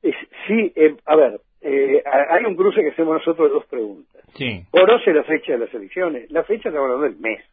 Sí, 0.03 0.73
eh, 0.75 0.97
a 1.05 1.17
ver, 1.17 1.41
eh, 1.61 2.03
hay 2.05 2.45
un 2.45 2.57
cruce 2.57 2.81
que 2.81 2.91
hacemos 2.91 3.15
nosotros 3.15 3.49
de 3.49 3.55
dos 3.55 3.67
preguntas. 3.67 4.23
Sí. 4.35 4.65
¿Conoce 4.71 5.13
la 5.13 5.25
fecha 5.25 5.53
de 5.53 5.59
las 5.59 5.75
elecciones? 5.75 6.31
La 6.31 6.45
fecha 6.45 6.69
estamos 6.69 6.91
hablando 6.91 7.05
del 7.05 7.21
mes, 7.21 7.45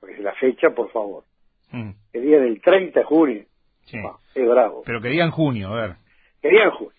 porque 0.00 0.14
es 0.14 0.20
la 0.20 0.34
fecha, 0.34 0.70
por 0.70 0.90
favor. 0.90 1.24
Mm. 1.70 1.90
El 2.12 2.22
día 2.22 2.40
del 2.40 2.60
30 2.60 3.00
de 3.00 3.04
junio. 3.04 3.44
Sí. 3.84 3.98
es 4.34 4.48
bravo. 4.48 4.82
Pero 4.86 5.00
querían 5.00 5.30
junio, 5.30 5.68
a 5.68 5.80
ver. 5.80 5.96
Querían 6.40 6.70
junio. 6.70 6.94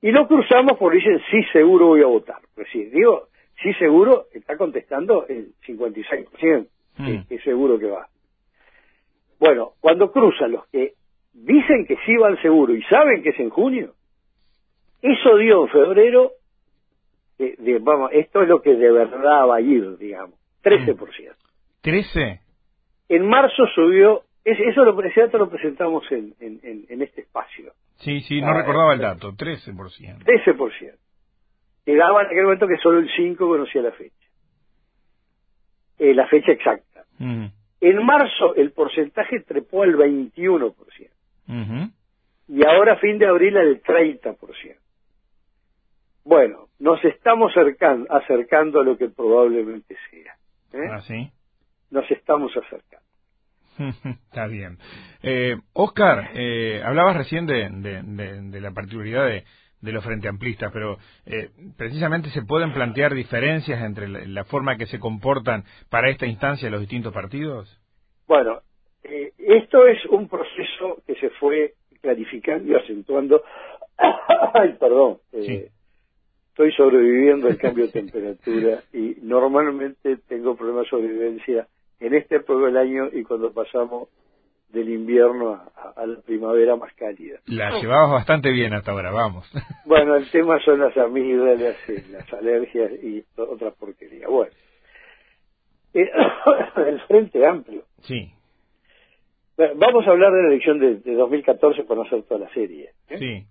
Y 0.00 0.10
lo 0.10 0.26
cruzamos 0.26 0.78
porque 0.78 0.98
dicen, 0.98 1.20
sí, 1.30 1.42
seguro 1.52 1.86
voy 1.86 2.02
a 2.02 2.06
votar. 2.06 2.40
Pues 2.54 2.68
sí, 2.72 2.84
digo, 2.86 3.28
sí, 3.62 3.72
seguro, 3.74 4.26
está 4.32 4.56
contestando 4.56 5.26
el 5.28 5.54
56%, 5.66 6.66
mm. 6.98 7.06
que, 7.28 7.34
es 7.36 7.42
seguro 7.42 7.78
que 7.78 7.86
va. 7.86 8.08
Bueno, 9.38 9.72
cuando 9.80 10.12
cruzan 10.12 10.52
los 10.52 10.66
que 10.68 10.94
dicen 11.32 11.86
que 11.86 11.96
sí 12.04 12.16
van 12.16 12.40
seguro 12.42 12.74
y 12.74 12.82
saben 12.84 13.22
que 13.22 13.30
es 13.30 13.40
en 13.40 13.50
junio, 13.50 13.94
eso 15.02 15.36
dio 15.36 15.64
en 15.64 15.68
febrero, 15.68 16.32
de, 17.38 17.78
vamos, 17.80 18.10
esto 18.12 18.42
es 18.42 18.48
lo 18.48 18.62
que 18.62 18.74
de 18.74 18.90
verdad 18.90 19.48
va 19.48 19.56
a 19.56 19.60
ir, 19.60 19.98
digamos, 19.98 20.38
13%. 20.62 21.34
¿13? 21.82 22.40
En 23.08 23.28
marzo 23.28 23.66
subió, 23.74 24.22
eso 24.44 24.84
lo, 24.84 24.92
lo 24.92 25.50
presentamos 25.50 26.10
en, 26.12 26.34
en, 26.40 26.86
en 26.88 27.02
este 27.02 27.22
espacio. 27.22 27.72
Sí, 27.96 28.20
sí, 28.22 28.40
no 28.40 28.48
ah, 28.48 28.54
recordaba 28.54 28.94
el 28.94 29.00
dato, 29.00 29.32
13%. 29.32 29.74
13%. 29.74 30.94
Llegaba 31.84 32.22
en 32.22 32.26
aquel 32.26 32.44
momento 32.44 32.66
que 32.66 32.76
solo 32.78 32.98
el 32.98 33.10
5 33.14 33.46
conocía 33.46 33.82
la 33.82 33.92
fecha. 33.92 34.14
Eh, 35.98 36.14
la 36.14 36.26
fecha 36.26 36.52
exacta. 36.52 37.04
En 37.18 38.04
marzo 38.04 38.54
el 38.56 38.72
porcentaje 38.72 39.40
trepó 39.40 39.82
al 39.82 39.96
21%. 39.96 40.74
Y 42.48 42.66
ahora, 42.66 42.96
fin 42.96 43.18
de 43.18 43.26
abril, 43.26 43.56
al 43.56 43.82
30%. 43.82 44.36
Bueno, 46.24 46.68
nos 46.78 47.04
estamos 47.04 47.52
acercando, 47.56 48.12
acercando 48.12 48.80
a 48.80 48.84
lo 48.84 48.96
que 48.96 49.08
probablemente 49.08 49.96
sea. 50.10 50.34
¿eh? 50.72 50.88
¿Ah, 50.90 51.00
sí? 51.02 51.30
Nos 51.90 52.10
estamos 52.10 52.52
acercando. 52.56 53.02
Está 54.28 54.46
bien. 54.46 54.78
Eh, 55.22 55.56
Oscar, 55.72 56.30
eh, 56.34 56.82
hablabas 56.84 57.16
recién 57.16 57.46
de, 57.46 57.68
de, 57.70 58.60
la 58.60 58.70
particularidad 58.72 59.26
de, 59.26 59.44
de 59.82 59.92
los 59.92 60.04
frente 60.04 60.28
amplistas, 60.28 60.70
pero 60.72 60.96
eh, 61.26 61.50
precisamente 61.76 62.30
se 62.30 62.42
pueden 62.42 62.72
plantear 62.72 63.14
diferencias 63.14 63.82
entre 63.82 64.08
la, 64.08 64.44
forma 64.44 64.76
que 64.76 64.86
se 64.86 64.98
comportan 64.98 65.64
para 65.90 66.08
esta 66.08 66.26
instancia 66.26 66.70
los 66.70 66.80
distintos 66.80 67.12
partidos. 67.12 67.80
Bueno, 68.26 68.60
eh, 69.02 69.32
esto 69.38 69.86
es 69.86 70.04
un 70.06 70.28
proceso 70.28 71.02
que 71.06 71.16
se 71.16 71.30
fue 71.30 71.74
clarificando 72.00 72.72
y 72.72 72.76
acentuando. 72.76 73.42
Ay, 74.54 74.74
perdón. 74.78 75.18
Eh, 75.32 75.70
estoy 76.52 76.70
sobreviviendo 76.72 77.48
al 77.48 77.56
cambio 77.56 77.86
de 77.86 77.92
temperatura 77.92 78.82
y 78.92 79.16
normalmente 79.22 80.18
tengo 80.28 80.54
problemas 80.54 80.84
de 80.84 80.90
sobrevivencia 80.90 81.66
en 81.98 82.14
este 82.14 82.36
época 82.36 82.66
del 82.66 82.76
año 82.76 83.08
y 83.10 83.22
cuando 83.22 83.50
pasamos 83.52 84.08
del 84.68 84.90
invierno 84.90 85.52
a, 85.54 86.06
la 86.06 86.20
primavera 86.20 86.76
más 86.76 86.92
cálida. 86.94 87.38
La 87.46 87.78
llevabas 87.80 88.10
bastante 88.10 88.50
bien 88.50 88.74
hasta 88.74 88.92
ahora, 88.92 89.10
vamos. 89.10 89.50
Bueno, 89.86 90.14
el 90.14 90.30
tema 90.30 90.58
son 90.64 90.80
las 90.80 90.96
amígdalas, 90.96 91.76
las 92.10 92.32
alergias 92.32 92.92
y 93.02 93.24
otra 93.36 93.70
porquería. 93.72 94.28
Bueno, 94.28 94.52
eh, 95.94 96.10
el 96.86 97.00
Frente 97.02 97.46
Amplio. 97.46 97.82
Sí. 98.02 98.30
vamos 99.56 100.06
a 100.06 100.10
hablar 100.10 100.32
de 100.32 100.42
la 100.42 100.48
elección 100.48 100.78
de, 100.78 101.14
2014 101.14 101.84
para 101.84 101.96
no 101.96 102.06
hacer 102.06 102.22
toda 102.24 102.40
la 102.40 102.52
serie. 102.54 102.90
¿eh? 103.08 103.18
Sí. 103.18 103.46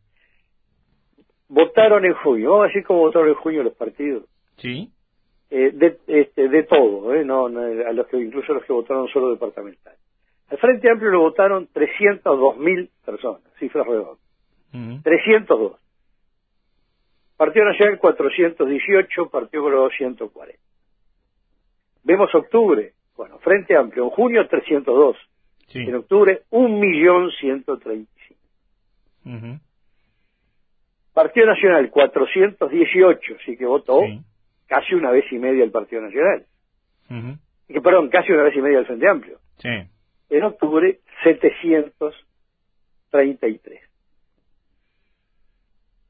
Votaron 1.54 2.06
en 2.06 2.14
junio, 2.14 2.52
vamos 2.52 2.64
a 2.64 2.68
decir 2.68 2.86
cómo 2.86 3.02
votaron 3.02 3.28
en 3.28 3.36
junio 3.36 3.62
los 3.62 3.74
partidos. 3.74 4.24
Sí. 4.56 4.90
Eh, 5.50 5.72
de, 5.74 6.00
este, 6.08 6.48
de 6.48 6.64
todo, 6.64 7.14
¿eh? 7.14 7.26
no, 7.26 7.48
a 7.48 7.92
los 7.92 8.08
que 8.08 8.18
incluso 8.18 8.54
los 8.54 8.64
que 8.64 8.72
votaron 8.72 9.10
solo 9.10 9.32
departamental. 9.32 9.94
Al 10.50 10.58
Frente 10.60 10.90
Amplio 10.90 11.12
lo 11.12 11.20
votaron 11.20 11.68
302 11.74 12.58
mil 12.58 12.90
personas, 13.06 13.42
cifras 13.60 13.86
redondas. 13.86 14.18
302. 15.04 15.74
Partido 17.36 17.66
Nacional 17.66 18.00
418, 18.00 19.30
Partido 19.30 19.64
Colorado 19.64 19.90
140. 19.90 20.58
Vemos 22.04 22.34
octubre, 22.34 22.94
bueno, 23.18 23.40
Frente 23.40 23.76
Amplio, 23.76 24.06
en 24.06 24.10
junio 24.12 24.48
302, 24.48 25.18
en 25.74 25.96
octubre 25.96 26.44
1.135. 26.50 28.08
Partido 31.14 31.48
Nacional 31.48 31.90
418, 31.90 33.38
sí 33.46 33.58
que 33.58 33.66
votó, 33.66 34.02
casi 34.68 34.96
una 34.96 35.12
vez 35.12 35.26
y 35.32 35.38
media 35.38 35.64
el 35.64 35.72
Partido 35.72 36.02
Nacional. 36.02 36.46
que, 37.68 37.82
perdón, 37.82 38.10
casi 38.10 38.32
una 38.32 38.44
vez 38.44 38.56
y 38.56 38.62
media 38.62 38.80
el 38.80 38.86
Frente 38.86 39.10
Amplio. 39.10 39.40
En 40.30 40.44
octubre, 40.44 41.00
733. 41.24 43.82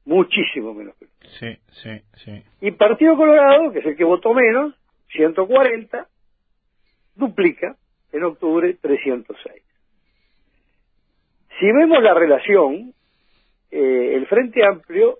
Muchísimo 0.04 0.74
menos 0.74 0.96
Sí, 1.38 1.56
sí, 1.70 2.02
sí. 2.24 2.42
Y 2.60 2.72
Partido 2.72 3.16
Colorado, 3.16 3.70
que 3.72 3.78
es 3.78 3.86
el 3.86 3.96
que 3.96 4.04
votó 4.04 4.34
menos, 4.34 4.74
140, 5.12 6.08
duplica 7.14 7.76
en 8.12 8.24
octubre 8.24 8.74
306. 8.80 9.62
Si 11.58 11.66
vemos 11.66 12.02
la 12.02 12.14
relación, 12.14 12.94
eh, 13.72 14.16
el 14.16 14.26
Frente 14.26 14.64
Amplio 14.64 15.18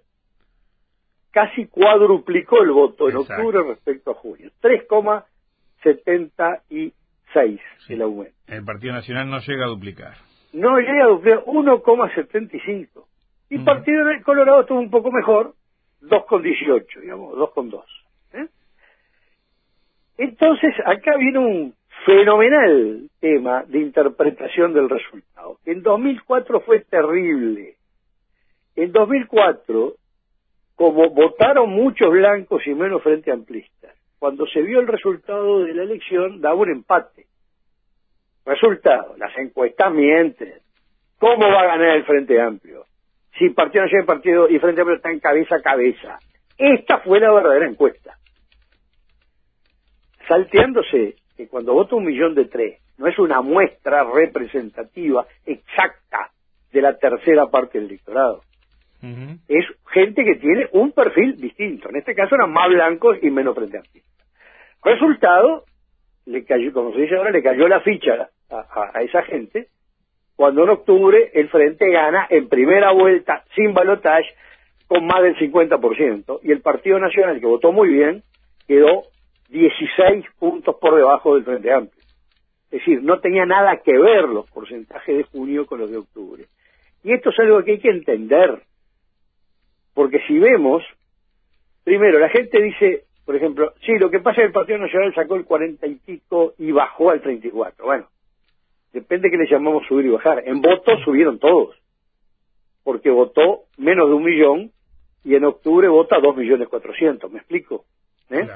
casi 1.30 1.66
cuadruplicó 1.66 2.62
el 2.62 2.71
voto 2.71 3.09
en 3.09 3.16
octubre 3.16 3.62
respecto 3.66 4.11
a 4.11 4.14
junio. 4.14 4.50
3,76 4.62 7.61
el 7.88 8.02
aumento. 8.02 8.37
El 8.47 8.64
Partido 8.64 8.92
Nacional 8.92 9.30
no 9.30 9.40
llega 9.40 9.64
a 9.64 9.68
duplicar. 9.68 10.14
No 10.52 10.78
llega 10.78 11.04
a 11.04 11.09
duplicar 11.09 11.44
1,75. 11.44 13.06
Y 13.49 13.56
el 13.56 13.64
Partido 13.64 14.04
del 14.04 14.23
Colorado 14.23 14.61
estuvo 14.61 14.78
un 14.78 14.90
poco 14.90 15.11
mejor, 15.11 15.54
2,18, 16.02 17.00
digamos, 17.00 17.35
2,2. 17.35 17.82
¿eh? 18.35 18.47
Entonces, 20.18 20.75
acá 20.85 21.16
viene 21.16 21.38
un 21.38 21.75
fenomenal 22.04 23.09
tema 23.21 23.64
de 23.64 23.78
interpretación 23.78 24.75
del 24.75 24.88
resultado. 24.88 25.59
En 25.64 25.82
2004 25.82 26.61
fue 26.61 26.80
terrible. 26.80 27.76
En 28.76 28.93
2004 28.93 29.95
como 30.75 31.11
votaron 31.11 31.71
muchos 31.71 32.11
blancos 32.11 32.67
y 32.67 32.75
menos 32.75 33.02
frente 33.02 33.31
amplistas, 33.31 33.95
cuando 34.19 34.47
se 34.47 34.62
vio 34.62 34.81
el 34.81 34.88
resultado 34.88 35.61
de 35.61 35.75
la 35.75 35.83
elección 35.85 36.41
daba 36.41 36.57
un 36.57 36.71
empate. 36.71 37.26
Resultado, 38.45 39.14
las 39.17 39.37
encuestas 39.38 39.93
mienten. 39.93 40.55
¿Cómo 41.19 41.49
va 41.49 41.61
a 41.61 41.67
ganar 41.67 41.97
el 41.97 42.05
Frente 42.05 42.41
Amplio? 42.41 42.85
Si 43.38 43.50
Partido 43.50 43.85
Nacional 43.85 44.05
y 44.05 44.07
Partido 44.09 44.49
y 44.49 44.59
Frente 44.59 44.81
Amplio 44.81 44.97
están 44.97 45.21
cabeza 45.21 45.57
a 45.57 45.62
cabeza. 45.62 46.19
Esta 46.59 46.99
fue 46.99 47.21
la 47.21 47.33
verdadera 47.33 47.69
encuesta. 47.69 48.19
Salteándose 50.26 51.14
que 51.37 51.47
cuando 51.47 51.75
vota 51.75 51.95
un 51.95 52.05
millón 52.05 52.35
de 52.35 52.47
tres 52.47 52.81
no 52.99 53.07
es 53.07 53.19
una 53.19 53.41
muestra 53.41 54.02
representativa 54.02 55.26
exacta 55.47 56.33
de 56.73 56.83
la 56.83 56.97
tercera 56.99 57.47
parte 57.47 57.79
del 57.79 57.88
electorado. 57.88 58.43
Es 59.49 59.66
gente 59.92 60.25
que 60.25 60.37
tiene 60.37 60.68
un 60.73 60.92
perfil 60.92 61.37
distinto. 61.37 61.88
En 61.88 61.97
este 61.97 62.14
caso 62.14 62.37
eran 62.37 62.52
más 62.52 62.68
blancos 62.68 63.18
y 63.21 63.30
menos 63.30 63.54
frente 63.54 63.78
amplista. 63.78 64.25
Resultado, 64.85 65.64
le 66.26 66.44
cayó, 66.44 66.73
como 66.73 66.92
se 66.92 67.00
dice 67.00 67.16
ahora, 67.16 67.30
le 67.30 67.42
cayó 67.42 67.66
la 67.66 67.80
ficha 67.80 68.30
a, 68.50 69.00
esa 69.02 69.23
gente 69.23 69.68
cuando 70.37 70.64
en 70.64 70.71
octubre 70.71 71.30
el 71.35 71.49
Frente 71.49 71.90
gana 71.90 72.26
en 72.30 72.49
primera 72.49 72.92
vuelta 72.92 73.44
sin 73.54 73.75
balotaje 73.75 74.28
con 74.87 75.06
más 75.06 75.23
del 75.23 75.37
50% 75.37 76.40
y 76.42 76.52
el 76.52 76.61
Partido 76.61 76.99
Nacional, 76.99 77.40
que 77.40 77.47
votó 77.47 77.73
muy 77.73 77.88
bien, 77.88 78.23
quedó 78.66 79.04
16 79.49 80.26
puntos 80.38 80.76
por 80.80 80.97
debajo 80.97 81.35
del 81.35 81.44
Frente 81.44 81.73
Amplio. 81.73 82.02
Es 82.71 82.78
decir, 82.78 83.02
no 83.02 83.21
tenía 83.21 83.47
nada 83.47 83.80
que 83.85 83.97
ver 83.97 84.25
los 84.25 84.50
porcentajes 84.50 85.16
de 85.16 85.25
junio 85.25 85.66
con 85.66 85.78
los 85.78 85.90
de 85.90 85.99
octubre. 85.99 86.47
Y 87.04 87.12
esto 87.12 87.30
es 87.30 87.38
algo 87.40 87.62
que 87.62 87.73
hay 87.73 87.78
que 87.80 87.90
entender, 87.90 88.62
porque 89.94 90.20
si 90.26 90.38
vemos, 90.38 90.82
primero, 91.84 92.18
la 92.18 92.28
gente 92.28 92.62
dice, 92.62 93.04
por 93.25 93.37
ejemplo, 93.37 93.72
sí, 93.84 93.92
lo 93.99 94.11
que 94.11 94.20
pasa 94.20 94.32
es 94.32 94.37
que 94.38 94.46
el 94.46 94.52
Partido 94.52 94.78
Nacional 94.78 95.14
sacó 95.14 95.37
el 95.37 95.44
40 95.44 95.87
y 95.87 95.94
pico 95.96 96.54
y 96.58 96.72
bajó 96.72 97.11
al 97.11 97.20
34. 97.20 97.84
Bueno, 97.84 98.08
depende 98.92 99.30
que 99.30 99.37
le 99.37 99.49
llamamos 99.49 99.87
subir 99.87 100.06
y 100.06 100.11
bajar. 100.11 100.42
En 100.46 100.61
votos 100.61 101.00
subieron 101.04 101.38
todos, 101.38 101.76
porque 102.82 103.11
votó 103.11 103.64
menos 103.76 104.08
de 104.08 104.14
un 104.14 104.25
millón 104.25 104.72
y 105.25 105.34
en 105.34 105.44
octubre 105.44 105.88
vota 105.88 106.18
dos 106.20 106.37
millones 106.37 106.68
cuatrocientos. 106.68 107.30
¿Me 107.30 107.38
explico? 107.38 107.84
¿Eh? 108.30 108.49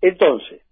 Entonces, 0.00 0.62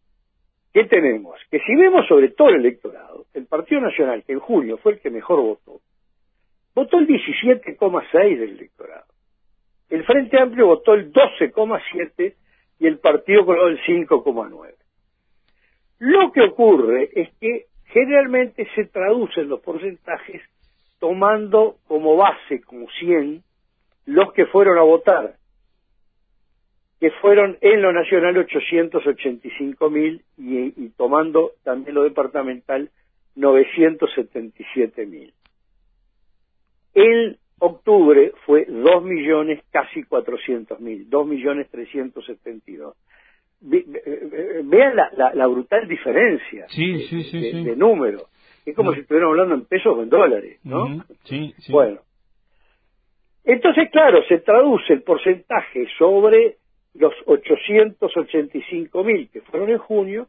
¿qué 0.72 0.84
tenemos? 0.84 1.38
Que 1.50 1.60
si 1.60 1.74
vemos 1.76 2.06
sobre 2.06 2.30
todo 2.30 2.48
el 2.48 2.56
electorado, 2.56 3.26
el 3.34 3.46
Partido 3.46 3.80
Nacional, 3.80 4.24
que 4.24 4.32
en 4.32 4.40
junio 4.40 4.78
fue 4.78 4.92
el 4.92 5.00
que 5.00 5.10
mejor 5.10 5.40
votó, 5.40 5.80
votó 6.74 6.98
el 6.98 7.06
17,6 7.06 8.38
del 8.38 8.50
electorado. 8.50 9.11
El 9.92 10.04
Frente 10.04 10.40
Amplio 10.40 10.68
votó 10.68 10.94
el 10.94 11.12
12,7 11.12 12.34
y 12.78 12.86
el 12.86 12.98
Partido 12.98 13.44
Colorado 13.44 13.68
el 13.68 13.80
5,9. 13.82 14.74
Lo 15.98 16.32
que 16.32 16.40
ocurre 16.40 17.10
es 17.14 17.28
que 17.38 17.66
generalmente 17.88 18.66
se 18.74 18.86
traducen 18.86 19.50
los 19.50 19.60
porcentajes 19.60 20.40
tomando 20.98 21.76
como 21.86 22.16
base, 22.16 22.62
como 22.62 22.88
100, 23.00 23.42
los 24.06 24.32
que 24.32 24.46
fueron 24.46 24.78
a 24.78 24.82
votar, 24.82 25.34
que 26.98 27.10
fueron 27.20 27.58
en 27.60 27.82
lo 27.82 27.92
nacional 27.92 28.38
885 28.38 29.90
mil 29.90 30.24
y, 30.38 30.88
tomando 30.96 31.52
también 31.64 31.96
lo 31.96 32.04
departamental 32.04 32.88
977 33.34 35.04
mil. 35.04 35.34
El 36.94 37.38
octubre 37.58 38.32
fue 38.44 38.64
2 38.66 39.04
millones 39.04 39.62
casi 39.70 40.02
400 40.02 40.80
mil, 40.80 41.08
2 41.08 41.26
millones 41.26 41.68
372. 41.70 42.96
Vean 43.60 44.96
la, 44.96 45.32
la, 45.34 45.46
brutal 45.46 45.86
diferencia 45.86 46.66
de, 46.66 47.76
número. 47.76 48.26
Es 48.66 48.74
como 48.74 48.92
si 48.92 49.00
estuviéramos 49.00 49.34
hablando 49.34 49.54
en 49.54 49.64
pesos 49.66 49.96
o 49.96 50.02
en 50.02 50.08
dólares, 50.08 50.58
¿no? 50.64 51.04
sí, 51.24 51.54
sí. 51.58 51.72
Bueno. 51.72 52.00
Entonces, 53.44 53.90
claro, 53.90 54.22
se 54.28 54.38
traduce 54.38 54.92
el 54.92 55.02
porcentaje 55.02 55.86
sobre 55.98 56.56
los 56.94 57.12
885 57.26 59.04
mil 59.04 59.28
que 59.30 59.40
fueron 59.42 59.70
en 59.70 59.78
junio 59.78 60.28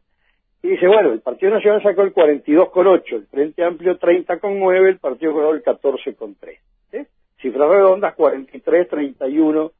y 0.62 0.68
dice, 0.68 0.86
bueno, 0.86 1.12
el 1.12 1.20
Partido 1.20 1.52
Nacional 1.52 1.82
sacó 1.82 2.02
el 2.02 2.14
42,8, 2.14 3.02
el 3.12 3.26
Frente 3.26 3.64
Amplio 3.64 3.98
30,9, 3.98 4.88
el 4.88 4.98
Partido 4.98 5.32
Colorado 5.32 5.54
el 5.54 5.62
14,3 5.62 6.58
cifras 7.44 7.68
redondas, 7.68 8.14
43, 8.14 8.88
31, 8.88 9.72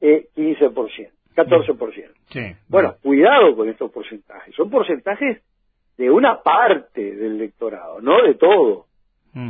eh, 0.00 0.28
15%, 0.34 1.10
14%. 1.36 2.10
Sí, 2.30 2.40
bueno, 2.68 2.94
cuidado 3.02 3.54
con 3.54 3.68
estos 3.68 3.90
porcentajes. 3.90 4.54
Son 4.54 4.70
porcentajes 4.70 5.42
de 5.98 6.10
una 6.10 6.42
parte 6.42 7.14
del 7.14 7.36
electorado, 7.36 8.00
no 8.00 8.22
de 8.22 8.34
todo. 8.34 8.86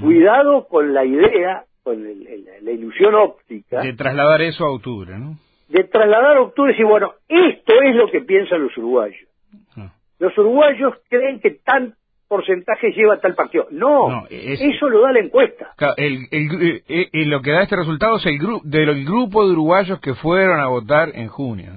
Cuidado 0.02 0.66
con 0.68 0.92
la 0.92 1.06
idea, 1.06 1.64
con 1.82 2.04
la 2.04 2.70
ilusión 2.70 3.14
óptica. 3.14 3.80
De 3.80 3.94
trasladar 3.94 4.42
eso 4.42 4.64
a 4.66 4.72
octubre, 4.72 5.18
¿no? 5.18 5.38
De 5.68 5.84
trasladar 5.84 6.36
a 6.36 6.42
octubre 6.42 6.72
y 6.72 6.74
decir, 6.74 6.86
bueno, 6.86 7.14
esto 7.28 7.72
es 7.80 7.94
lo 7.94 8.10
que 8.10 8.20
piensan 8.20 8.62
los 8.64 8.76
uruguayos. 8.76 9.26
Ah. 9.76 9.92
Los 10.18 10.36
uruguayos 10.36 10.94
creen 11.08 11.40
que 11.40 11.52
tan 11.52 11.94
porcentaje 12.30 12.92
lleva 12.92 13.18
tal 13.18 13.34
partido. 13.34 13.66
No, 13.72 14.24
eso 14.30 14.88
lo 14.88 15.00
da 15.00 15.12
la 15.12 15.18
encuesta. 15.18 15.74
El, 15.96 16.28
el, 16.30 16.82
eh, 16.88 17.08
eh, 17.12 17.26
lo 17.26 17.42
que 17.42 17.50
da 17.50 17.64
este 17.64 17.74
resultado 17.74 18.18
es 18.18 18.26
el 18.26 18.38
grupo 18.38 18.62
del 18.64 19.04
grupo 19.04 19.44
de 19.44 19.52
uruguayos 19.52 20.00
que 20.00 20.14
fueron 20.14 20.60
a 20.60 20.68
votar 20.68 21.10
en 21.14 21.26
junio. 21.26 21.72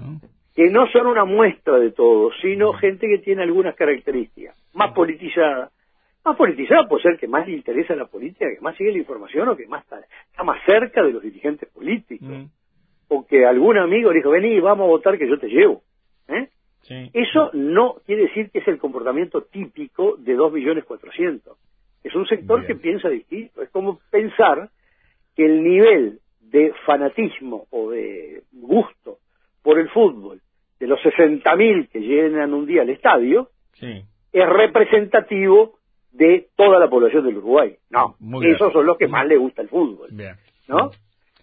Que 0.56 0.70
no 0.70 0.86
son 0.92 1.08
una 1.08 1.26
muestra 1.26 1.80
de 1.80 1.90
todo, 1.90 2.30
sino 2.40 2.72
gente 2.74 3.08
que 3.08 3.18
tiene 3.18 3.42
algunas 3.42 3.76
características. 3.76 4.56
Más 4.76 4.92
politizada. 4.92 5.72
Más 6.24 6.38
politizada 6.38 6.88
puede 6.88 7.02
ser 7.02 7.18
que 7.18 7.28
más 7.28 7.48
le 7.48 7.56
interesa 7.56 7.96
la 7.96 8.06
política, 8.06 8.46
que 8.46 8.62
más 8.62 8.78
sigue 8.78 8.92
la 8.92 9.00
información 9.00 9.50
o 9.50 9.58
que 9.58 9.66
más 9.66 9.84
está, 9.84 10.02
más 10.44 10.60
cerca 10.68 11.02
de 11.02 11.14
los 11.14 11.24
dirigentes 11.24 11.68
políticos. 11.70 12.30
O 13.08 13.26
que 13.26 13.44
algún 13.44 13.80
amigo 13.80 14.12
le 14.12 14.20
dijo, 14.20 14.30
vení, 14.30 14.60
vamos 14.60 14.86
a 14.86 14.90
votar 14.90 15.18
que 15.18 15.28
yo 15.28 15.40
te 15.40 15.48
llevo. 15.48 15.82
¿Eh? 16.28 16.48
Eso 16.90 17.50
no 17.54 17.96
quiere 18.06 18.24
decir 18.24 18.50
que 18.52 18.60
es 18.60 18.68
el 18.68 18.78
comportamiento 18.78 19.44
típico 19.44 20.16
de 20.18 20.36
2.400.000. 20.36 21.42
Es 22.04 22.14
un 22.16 22.28
sector 22.28 22.66
que 22.66 22.76
piensa 22.76 23.08
distinto. 23.08 23.62
Es 23.62 23.70
como 23.70 24.00
pensar 24.12 24.70
que 25.36 25.46
el 25.46 25.64
nivel 25.64 26.20
de 26.42 26.74
fanatismo 26.86 27.68
o 27.72 27.92
de 27.92 28.44
gusto 28.52 29.20
por 29.62 29.80
el 29.80 29.90
fútbol 29.90 30.42
de 30.80 30.88
los 30.88 31.00
60.000 31.00 31.88
que 31.90 32.00
llenan 32.00 32.54
un 32.54 32.66
día 32.66 32.82
el 32.82 32.90
estadio 32.90 33.50
es 33.80 34.50
representativo 34.50 35.78
de 36.12 36.50
toda 36.56 36.80
la 36.80 36.90
población 36.90 37.26
del 37.26 37.38
Uruguay. 37.38 37.76
No, 37.90 38.16
esos 38.44 38.74
son 38.74 38.86
los 38.86 38.98
que 38.98 39.08
más 39.08 39.26
le 39.26 39.38
gusta 39.38 39.62
el 39.62 39.70
fútbol. 39.70 40.10
¿No? 40.68 40.92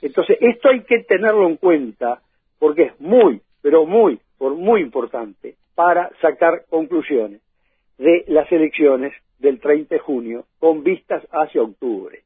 Entonces, 0.02 0.38
esto 0.40 0.70
hay 0.70 0.82
que 0.82 1.00
tenerlo 1.00 1.46
en 1.46 1.56
cuenta 1.56 2.22
porque 2.58 2.82
es 2.82 3.00
muy, 3.00 3.40
pero 3.62 3.86
muy 3.86 4.18
por 4.40 4.56
muy 4.56 4.80
importante 4.80 5.56
para 5.74 6.10
sacar 6.22 6.62
conclusiones 6.70 7.42
de 7.98 8.24
las 8.28 8.50
elecciones 8.50 9.12
del 9.38 9.60
30 9.60 9.96
de 9.96 10.00
junio 10.00 10.46
con 10.58 10.82
vistas 10.82 11.22
hacia 11.30 11.60
octubre. 11.60 12.22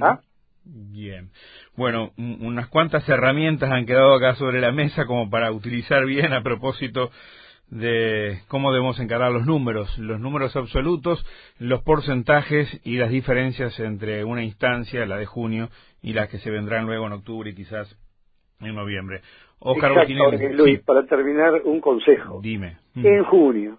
¿Ah? 0.00 0.20
Bien. 0.64 1.30
Bueno, 1.76 2.12
unas 2.16 2.68
cuantas 2.68 3.08
herramientas 3.08 3.68
han 3.72 3.84
quedado 3.84 4.14
acá 4.14 4.36
sobre 4.36 4.60
la 4.60 4.70
mesa 4.70 5.06
como 5.06 5.28
para 5.28 5.50
utilizar 5.50 6.06
bien 6.06 6.32
a 6.32 6.44
propósito 6.44 7.10
de 7.66 8.42
cómo 8.46 8.72
debemos 8.72 9.00
encarar 9.00 9.32
los 9.32 9.44
números, 9.44 9.98
los 9.98 10.20
números 10.20 10.54
absolutos, 10.54 11.26
los 11.58 11.82
porcentajes 11.82 12.80
y 12.84 12.96
las 12.96 13.10
diferencias 13.10 13.76
entre 13.80 14.22
una 14.22 14.44
instancia, 14.44 15.04
la 15.04 15.16
de 15.16 15.26
junio, 15.26 15.68
y 16.00 16.12
las 16.12 16.28
que 16.28 16.38
se 16.38 16.50
vendrán 16.50 16.86
luego 16.86 17.08
en 17.08 17.12
octubre 17.12 17.50
y 17.50 17.54
quizás 17.56 17.96
en 18.60 18.76
noviembre. 18.76 19.22
Oscar 19.60 19.92
Luis, 20.52 20.80
para 20.80 21.04
terminar, 21.04 21.62
un 21.64 21.80
consejo. 21.80 22.40
Dime. 22.42 22.78
En 22.96 23.24
junio, 23.24 23.78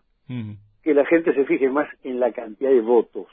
que 0.83 0.93
la 0.93 1.05
gente 1.05 1.33
se 1.33 1.45
fije 1.45 1.69
más 1.69 1.87
en 2.03 2.19
la 2.19 2.31
cantidad 2.31 2.69
de 2.69 2.81
votos 2.81 3.27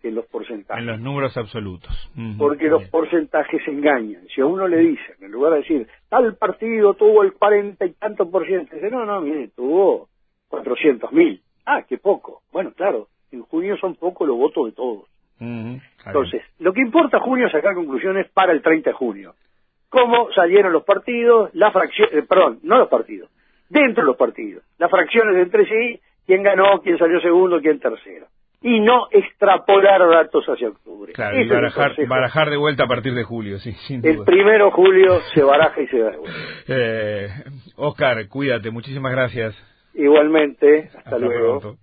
que 0.00 0.08
en 0.08 0.16
los 0.16 0.26
porcentajes. 0.26 0.80
En 0.80 0.86
los 0.86 1.00
números 1.00 1.36
absolutos. 1.36 1.92
Porque 2.36 2.66
los 2.66 2.88
porcentajes 2.88 3.62
engañan. 3.68 4.26
Si 4.34 4.40
a 4.40 4.46
uno 4.46 4.66
le 4.66 4.78
dicen, 4.78 5.14
en 5.20 5.30
lugar 5.30 5.52
de 5.52 5.58
decir, 5.58 5.86
tal 6.08 6.34
partido 6.34 6.94
tuvo 6.94 7.22
el 7.22 7.32
cuarenta 7.34 7.86
y 7.86 7.92
tanto 7.92 8.28
por 8.28 8.44
ciento, 8.44 8.74
dice, 8.74 8.90
no, 8.90 9.06
no, 9.06 9.20
mire, 9.20 9.48
tuvo 9.54 10.08
cuatrocientos 10.48 11.12
mil. 11.12 11.40
Ah, 11.64 11.84
qué 11.88 11.98
poco. 11.98 12.42
Bueno, 12.52 12.72
claro, 12.72 13.06
en 13.30 13.42
junio 13.42 13.76
son 13.76 13.94
pocos 13.94 14.26
los 14.26 14.36
votos 14.36 14.66
de 14.66 14.72
todos. 14.72 15.08
Entonces, 15.38 16.42
lo 16.58 16.72
que 16.72 16.82
importa 16.82 17.18
junio 17.20 17.46
es 17.46 17.52
sacar 17.52 17.74
conclusiones 17.74 18.28
para 18.32 18.52
el 18.52 18.62
30 18.62 18.90
de 18.90 18.94
junio 18.94 19.34
cómo 19.92 20.32
salieron 20.34 20.72
los 20.72 20.84
partidos, 20.84 21.50
la 21.52 21.70
fracción, 21.70 22.08
eh, 22.12 22.22
perdón, 22.26 22.60
no 22.62 22.78
los 22.78 22.88
partidos, 22.88 23.28
dentro 23.68 24.02
de 24.02 24.06
los 24.06 24.16
partidos, 24.16 24.64
las 24.78 24.90
fracciones 24.90 25.36
entre 25.36 25.66
sí, 25.66 26.00
quién 26.26 26.42
ganó, 26.42 26.80
quién 26.80 26.96
salió 26.96 27.20
segundo, 27.20 27.60
quién 27.60 27.78
tercero. 27.78 28.26
y 28.62 28.80
no 28.80 29.08
extrapolar 29.10 30.08
datos 30.08 30.46
hacia 30.46 30.68
octubre. 30.68 31.12
Claro, 31.12 31.36
y 31.36 31.48
barajar, 32.06 32.48
de 32.48 32.56
vuelta 32.56 32.84
a 32.84 32.86
partir 32.86 33.12
de 33.12 33.24
julio, 33.24 33.58
sí, 33.58 33.72
sin 33.86 34.00
duda. 34.00 34.12
El 34.12 34.24
primero 34.24 34.66
de 34.66 34.70
julio 34.70 35.20
se 35.34 35.42
baraja 35.42 35.82
y 35.82 35.86
se 35.88 35.98
da 35.98 36.10
de 36.10 36.16
vuelta. 36.16 36.38
Eh, 36.68 37.28
Oscar, 37.76 38.28
cuídate, 38.28 38.70
muchísimas 38.70 39.12
gracias. 39.12 39.54
Igualmente, 39.94 40.90
hasta, 40.96 41.18
luego. 41.18 41.76